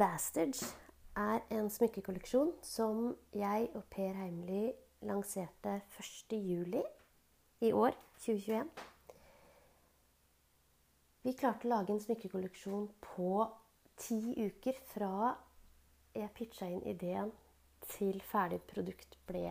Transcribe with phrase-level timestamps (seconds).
[0.00, 0.62] Bastards
[1.16, 4.70] er en smykkekolleksjon som jeg og Per Heimly
[5.04, 6.80] lanserte 1.7
[7.60, 7.92] i år,
[8.24, 8.70] 2021.
[11.20, 13.44] Vi klarte å lage en smykkekolleksjon på
[14.00, 15.34] ti uker fra
[16.16, 17.28] jeg pitcha inn ideen
[17.92, 19.50] til ferdig produkt ble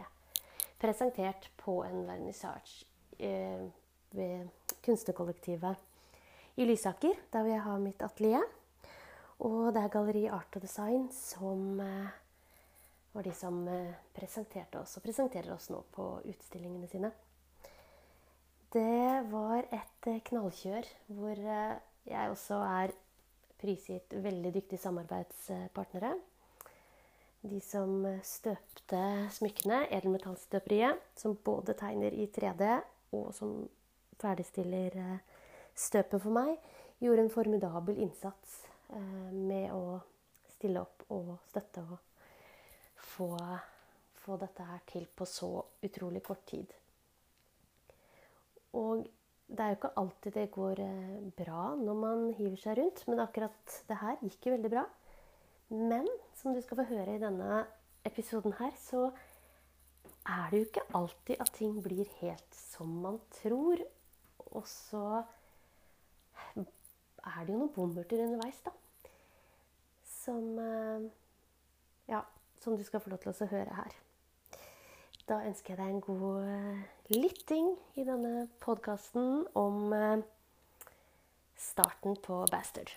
[0.81, 2.89] presentert på en vernissasje
[3.21, 3.69] eh,
[4.17, 4.49] ved
[4.81, 8.55] Kunstnerkollektivet i Lysaker, der jeg har mitt atelier.
[9.39, 12.07] Og det er Galleri Art og Design som eh,
[13.13, 17.13] var de som eh, presenterte oss, og presenterer oss nå på utstillingene sine.
[18.73, 22.91] Det var et eh, knallkjør hvor jeg også er
[23.61, 26.17] prisgitt veldig dyktige samarbeidspartnere.
[27.47, 32.73] De som støpte smykkene, Edelmetallstøperiet, som både tegner i 3D
[33.15, 33.61] og som
[34.19, 34.99] ferdigstiller
[35.79, 36.57] støpet for meg,
[36.99, 39.99] gjorde en formidabel innsats med å
[40.55, 41.97] stille opp og støtte og
[43.13, 43.29] få,
[44.23, 45.51] få dette her til på så
[45.85, 46.73] utrolig kort tid.
[48.77, 49.05] Og
[49.49, 53.21] det er jo ikke alltid det går eh, bra når man hiver seg rundt, men
[53.23, 54.85] akkurat det her gikk jo veldig bra.
[55.73, 56.05] Men
[56.37, 57.63] som du skal få høre i denne
[58.05, 59.09] episoden her, så
[60.29, 63.81] er det jo ikke alltid at ting blir helt som man tror.
[64.53, 65.23] Og så
[67.25, 68.73] er det jo noen bommerter underveis, da.
[70.07, 71.09] Som eh,
[72.09, 72.23] Ja,
[72.63, 73.97] som du skal få lov til å høre her.
[75.29, 76.79] Da ønsker jeg deg en god eh,
[77.13, 77.67] lytting
[78.01, 80.23] i denne podkasten om eh,
[81.59, 82.95] starten på Bastard.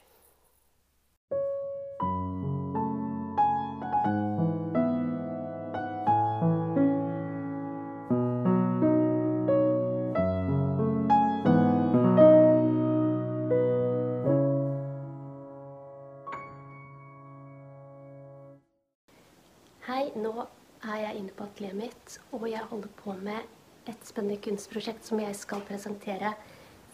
[21.46, 26.34] Atelieret mitt, og jeg holder på med et spennende kunstprosjekt som jeg skal presentere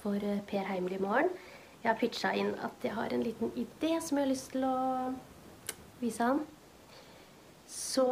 [0.03, 1.31] for eh, Per Heimel i morgen.
[1.83, 4.65] Jeg har pitcha inn at jeg har en liten idé som jeg har lyst til
[4.67, 4.77] å
[6.01, 6.41] vise han.
[7.69, 8.06] Så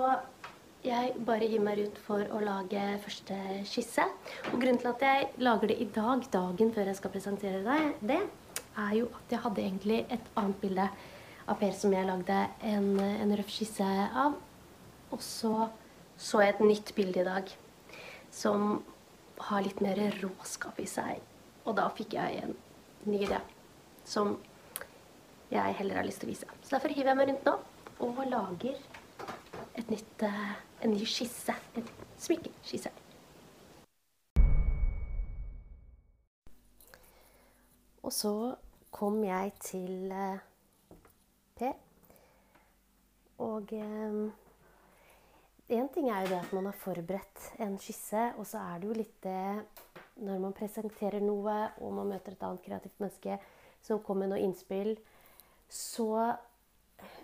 [0.86, 3.36] jeg bare gir meg rundt for å lage første
[3.66, 4.04] skisse.
[4.52, 8.02] Og grunnen til at jeg lager det i dag, dagen før jeg skal presentere deg
[8.06, 8.20] det,
[8.76, 10.88] er jo at jeg hadde egentlig et annet bilde
[11.46, 12.36] av Per som jeg lagde
[12.66, 14.34] en, en røff skisse av.
[15.16, 15.68] Og så
[16.16, 17.50] så jeg et nytt bilde i dag
[18.32, 18.82] som
[19.48, 21.20] har litt mer råskap i seg.
[21.68, 22.54] Og da fikk jeg en
[23.08, 23.40] ny idé
[24.06, 24.36] som
[25.52, 26.48] jeg heller har lyst til å vise.
[26.62, 27.56] Så derfor hiver jeg meg rundt nå
[28.06, 28.76] og lager
[29.76, 31.54] et nytt, uh, en ny skisse.
[31.76, 31.88] En
[32.20, 32.92] smykkeskisse.
[38.04, 38.32] Og så
[38.92, 40.40] kom jeg til uh,
[41.56, 41.76] Per.
[43.44, 44.45] Og uh,
[45.66, 48.86] Én ting er jo det at man har forberedt en skisse, og så er det
[48.86, 49.64] jo litt det
[50.22, 53.38] når man presenterer noe, og man møter et annet kreativt menneske
[53.82, 54.92] som kommer med noe innspill,
[55.66, 56.36] så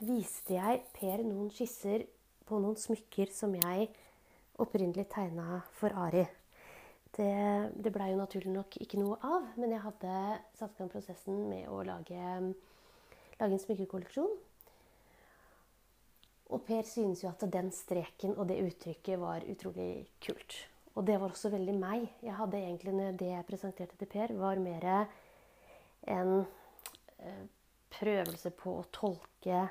[0.03, 2.09] viste jeg Per noen skisser
[2.49, 3.93] på noen smykker som jeg
[4.59, 6.27] opprinnelig tegna for Ari.
[7.15, 7.33] Det,
[7.79, 10.17] det blei jo naturlig nok ikke noe av, men jeg hadde
[10.59, 12.19] satt i gang prosessen med å lage,
[13.39, 14.35] lage en smykkekolleksjon
[16.53, 20.59] og Per synes jo at den streken og det uttrykket var utrolig kult.
[20.93, 22.05] Og det var også veldig meg.
[22.23, 25.09] Jeg hadde egentlig, Det jeg presenterte til Per, var mer
[26.07, 26.45] en
[27.19, 27.47] eh,
[27.93, 29.69] prøvelse på å tolke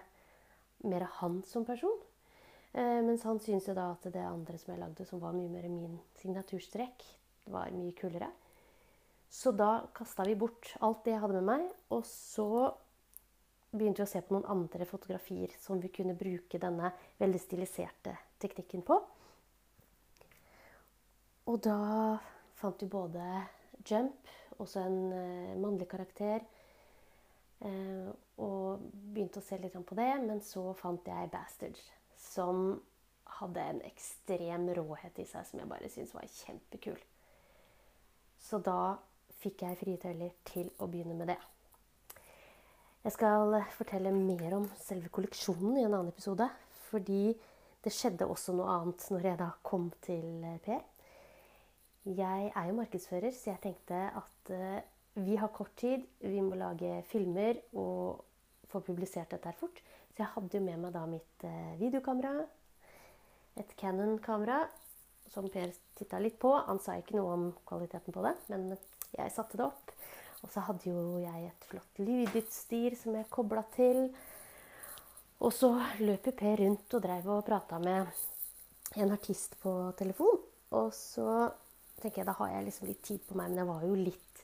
[0.83, 1.99] mer han som person.
[2.73, 5.51] Eh, mens han syntes jo da at det andre som jeg lagde, som var mye
[5.51, 7.05] mer min signaturstrek,
[7.51, 8.31] var mye kulere.
[9.31, 12.71] Så da kasta vi bort alt det jeg hadde med meg, og så
[13.71, 18.15] begynte vi å se på noen andre fotografier som vi kunne bruke denne veldig stiliserte
[18.41, 18.97] teknikken på.
[21.51, 21.77] Og da
[22.59, 23.25] fant vi både
[23.87, 24.27] Jump,
[24.61, 26.43] også en uh, mannlig karakter,
[27.65, 30.11] uh, og begynte å se litt på det.
[30.21, 31.79] Men så fant jeg Bastard,
[32.19, 32.75] som
[33.39, 36.99] hadde en ekstrem råhet i seg som jeg bare syntes var kjempekul.
[38.41, 38.97] Så da
[39.41, 41.39] fikk jeg frie tøyler til å begynne med det.
[43.01, 46.45] Jeg skal fortelle mer om selve kolleksjonen i en annen episode.
[46.91, 47.31] Fordi
[47.81, 50.83] det skjedde også noe annet når jeg da kom til Per.
[52.05, 54.77] Jeg er jo markedsfører, så jeg tenkte at uh,
[55.25, 56.05] vi har kort tid.
[56.21, 58.21] Vi må lage filmer og
[58.69, 59.81] få publisert dette her fort.
[60.13, 61.45] Så jeg hadde jo med meg da mitt
[61.81, 62.45] videokamera.
[63.57, 64.61] Et Canon-kamera
[65.31, 66.53] som Per titta litt på.
[66.67, 68.75] Han sa ikke noe om kvaliteten på det, men
[69.15, 69.93] jeg satte det opp.
[70.41, 74.07] Og så hadde jo jeg et flott lydutstyr som jeg kobla til.
[75.41, 75.71] Og så
[76.01, 78.09] løp jo Per rundt og dreiv og prata med
[79.01, 80.41] en artist på telefon.
[80.77, 81.27] Og så
[82.01, 84.43] tenker jeg da har jeg liksom litt tid på meg, men jeg var jo litt,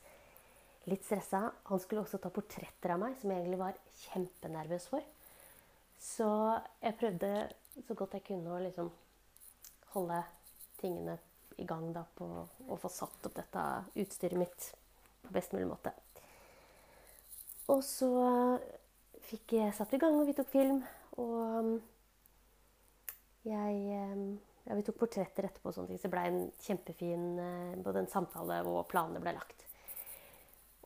[0.92, 1.44] litt stressa.
[1.70, 5.06] Han skulle også ta portretter av meg, som jeg egentlig var kjempenervøs for.
[6.02, 6.28] Så
[6.84, 7.32] jeg prøvde
[7.88, 8.92] så godt jeg kunne å liksom
[9.96, 10.22] holde
[10.78, 11.18] tingene
[11.58, 12.26] i gang da på
[12.70, 13.64] å få satt opp dette
[13.98, 14.68] utstyret mitt
[15.28, 15.94] på best mulig måte.
[17.72, 18.10] Og så
[19.28, 20.82] fikk jeg satt i gang, og vi tok film.
[21.20, 21.72] Og um,
[23.48, 23.80] jeg
[24.68, 28.04] ja, Vi tok portretter etterpå, og sånne ting, så det ble en kjempefin eh, både
[28.04, 29.64] en samtale og planene ble lagt.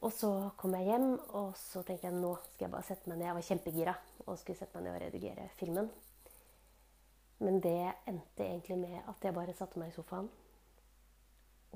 [0.05, 1.07] Og så kom jeg hjem,
[1.37, 3.27] og så tenkte jeg nå skal jeg bare sette meg ned.
[3.27, 3.95] Jeg var kjempegira
[4.27, 5.89] og skulle sette meg ned og redigere filmen.
[7.41, 7.77] Men det
[8.09, 10.29] endte egentlig med at jeg bare satte meg i sofaen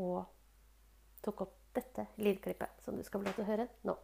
[0.02, 0.26] og
[1.26, 3.98] tok opp dette lydklippet, som du skal få lov til å høre nå.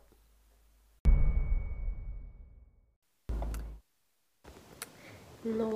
[5.41, 5.69] Nå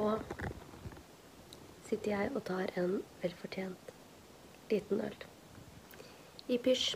[1.87, 3.95] sitter jeg og tar en velfortjent
[4.69, 5.17] liten øl
[6.49, 6.95] i pysj.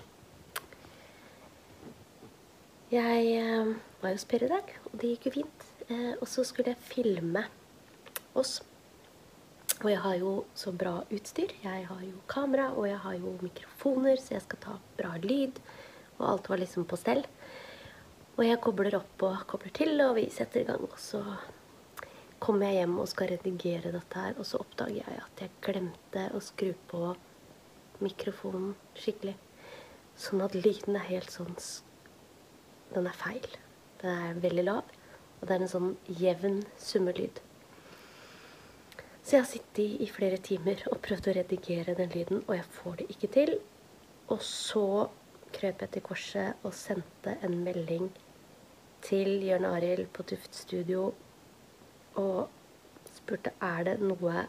[2.90, 5.66] Jeg eh, var hos Per i dag, og det gikk jo fint.
[5.90, 7.44] Eh, og så skulle jeg filme
[8.38, 8.60] oss.
[9.80, 11.54] Og jeg har jo så bra utstyr.
[11.64, 15.62] Jeg har jo kamera, og jeg har jo mikrofoner, så jeg skal ta bra lyd.
[16.18, 17.24] Og alt var liksom på stell.
[18.36, 20.84] Og jeg kobler opp og kobler til, og vi setter i gang.
[20.84, 21.24] Og så
[22.44, 26.28] kommer jeg hjem og skal redigere dette her, og så oppdager jeg at jeg glemte
[26.36, 27.14] å skru på
[28.04, 29.38] mikrofonen skikkelig.
[30.20, 31.56] Sånn at lyden er helt sånn
[32.92, 33.48] Den er feil.
[34.02, 34.96] Den er veldig lav,
[35.40, 37.40] og det er en sånn jevn summelyd.
[39.30, 42.66] Så jeg har sittet i flere timer og prøvd å redigere den lyden, og jeg
[42.80, 43.52] får det ikke til.
[44.34, 44.86] Og så
[45.54, 48.08] krøp jeg til korset og sendte en melding
[49.06, 51.12] til Jørn Arild på Tuft Studio
[52.18, 54.48] og spurte er det noe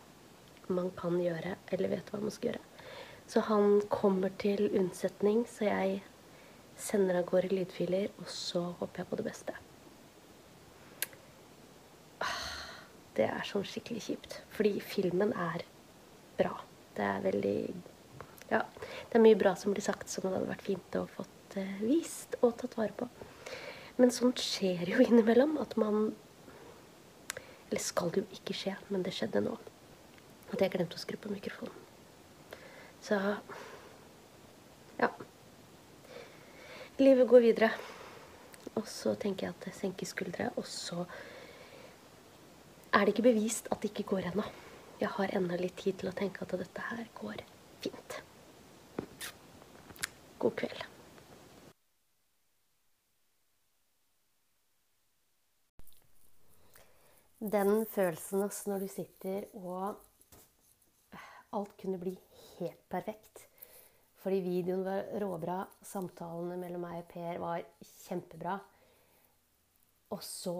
[0.73, 2.67] man kan gjøre, eller vet hva man skal gjøre.
[3.29, 5.99] Så han kommer til unnsetning, så jeg
[6.81, 9.65] sender av gårde lydfiler, og så håper jeg på det beste.
[13.19, 14.37] Det er sånn skikkelig kjipt.
[14.55, 15.65] Fordi filmen er
[16.39, 16.55] bra.
[16.97, 17.59] Det er veldig
[18.51, 18.65] Ja,
[19.11, 21.83] det er mye bra som blir sagt som det hadde vært fint å fått uh,
[21.85, 23.07] vist og tatt vare på.
[24.01, 26.13] Men sånt skjer jo innimellom at man
[27.71, 29.55] Eller skal jo ikke skje, men det skjedde nå.
[30.51, 31.77] At jeg glemte å skru på mikrofonen.
[33.01, 33.17] Så
[34.99, 35.09] ja.
[36.99, 37.71] Livet går videre.
[38.75, 41.05] Og så tenker jeg at jeg senker skuldre, og så
[42.93, 44.45] er det ikke bevist at det ikke går ennå.
[45.01, 47.43] Jeg har ennå litt tid til å tenke at dette her går
[47.81, 48.17] fint.
[50.41, 50.87] God kveld.
[57.41, 59.97] Den følelsen også når du sitter og
[61.57, 62.13] alt kunne bli
[62.59, 63.47] helt perfekt.
[64.21, 67.65] Fordi videoen var råbra, samtalene mellom meg og Per var
[68.05, 68.59] kjempebra.
[70.13, 70.57] Og så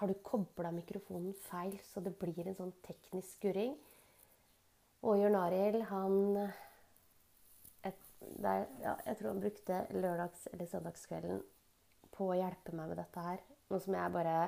[0.00, 3.74] har du kobla mikrofonen feil, så det blir en sånn teknisk skurring.
[5.04, 6.38] Og Jørn Arild, han
[7.84, 8.00] et,
[8.40, 11.42] der, ja, Jeg tror han brukte lørdags- eller søndagskvelden
[12.12, 13.44] på å hjelpe meg med dette her.
[13.68, 14.38] Noe som jeg bare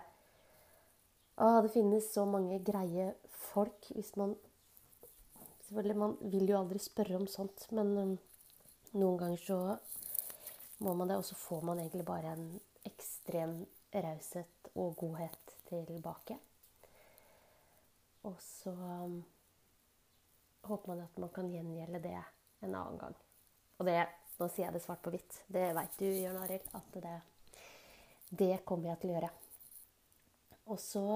[1.37, 3.13] Å, det finnes så mange greie
[3.53, 4.35] folk hvis man
[5.63, 8.11] Selvfølgelig, man vil jo aldri spørre om sånt, men um,
[8.93, 9.59] noen ganger så
[10.85, 13.55] må man det, og så får man egentlig bare en ekstrem
[13.95, 15.52] raushet og godhet
[15.89, 16.39] tilbake.
[18.29, 19.19] Og så um,
[20.69, 22.19] håper man at man kan gjengjelde det
[22.63, 23.17] en annen gang.
[23.81, 23.99] Og det,
[24.39, 25.43] nå sier jeg det svart på hvitt.
[25.51, 27.17] Det veit du, Jørn Arild, at det,
[28.31, 29.33] det kommer jeg til å gjøre.
[30.71, 31.07] Og så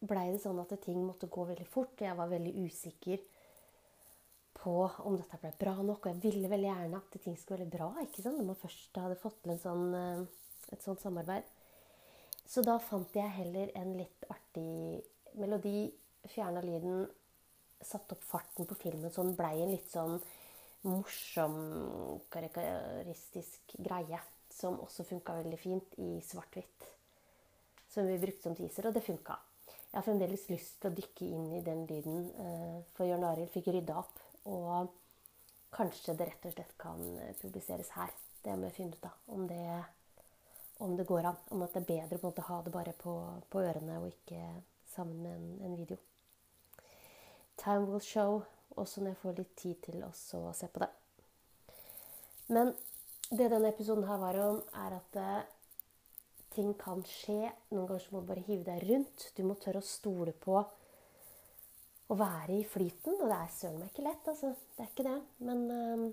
[0.00, 1.98] blei det sånn at ting måtte gå veldig fort.
[2.00, 3.24] Jeg var veldig usikker
[4.60, 4.74] på
[5.08, 6.04] om dette ble bra nok.
[6.04, 8.38] Og jeg ville veldig gjerne at ting skulle være bra ikke sant?
[8.38, 10.22] når man først hadde fått til sånn, eh,
[10.76, 11.48] et sånt samarbeid.
[12.50, 14.98] Så da fant jeg heller en litt artig
[15.38, 15.84] melodi,
[16.32, 17.04] fjerna lyden,
[17.80, 20.16] satte opp farten på filmen så den blei en litt sånn
[20.88, 21.54] morsom,
[22.32, 24.18] karakteristisk greie.
[24.50, 26.88] Som også funka veldig fint i svart-hvitt.
[27.88, 29.36] Som vi brukte som teaser, og det funka.
[29.70, 33.54] Jeg har fremdeles lyst til å dykke inn i den lyden, eh, for Jørn Arild
[33.54, 34.20] fikk rydda opp.
[34.50, 34.90] Og
[35.70, 37.00] kanskje det rett og slett kan
[37.40, 38.10] publiseres her.
[38.42, 39.16] Det må jeg finne ut av.
[39.30, 39.64] Om det
[40.80, 41.36] om det går an.
[41.50, 43.14] Om at det er bedre å ha det bare på,
[43.52, 44.40] på ørene og ikke
[44.90, 45.98] sammen med en, en, video.
[47.60, 48.40] Time will show,
[48.80, 50.90] også når jeg får litt tid til å se på det.
[52.50, 52.72] Men
[53.30, 55.50] det denne episoden her var om, er at eh,
[56.56, 57.52] ting kan skje.
[57.70, 59.28] Noen ganger må du bare hive deg rundt.
[59.36, 60.56] Du må tørre å stole på
[62.10, 63.20] å være i flyten.
[63.20, 64.54] Og det er søren meg ikke lett, altså.
[64.74, 65.18] Det er ikke det.
[65.46, 66.06] Men eh,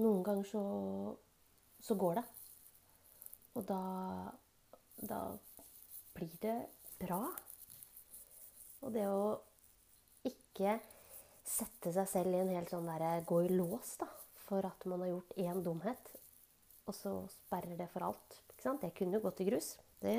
[0.00, 0.62] noen ganger så,
[1.84, 2.28] så går det.
[3.58, 3.82] Og da,
[4.96, 5.20] da
[6.14, 6.56] blir det
[7.00, 7.20] bra.
[8.80, 9.36] Og det å
[10.28, 10.78] ikke
[11.46, 14.08] sette seg selv i en helt sånn derre gå i lås, da.
[14.46, 16.10] For at man har gjort én dumhet,
[16.88, 18.40] og så sperrer det for alt.
[18.50, 18.82] Ikke sant?
[18.82, 19.74] Det kunne jo gått i grus.
[20.02, 20.16] Det,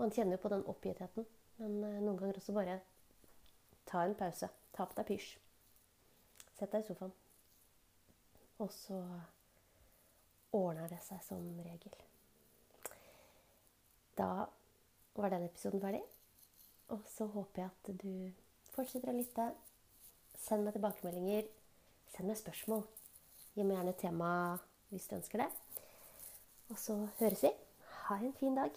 [0.00, 1.26] man kjenner jo på den oppgittheten.
[1.60, 2.80] Men eh, noen ganger også bare
[3.86, 4.48] ta en pause.
[4.74, 5.28] Ta på deg pysj.
[6.58, 7.14] Sett deg i sofaen.
[8.62, 8.98] Og så
[10.54, 11.94] ordner det seg som regel.
[14.18, 14.46] Da
[15.18, 16.02] var den episoden ferdig.
[16.94, 18.12] Og så håper jeg at du
[18.74, 19.48] fortsetter å lytte.
[20.38, 21.48] Send meg tilbakemeldinger.
[22.14, 22.84] Send meg spørsmål.
[23.54, 24.30] Gi meg gjerne tema
[24.90, 25.50] hvis du ønsker det.
[26.70, 27.54] Og så høres vi.
[28.04, 28.70] Ha en fin dag.